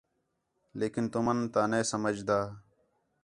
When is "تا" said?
1.53-1.61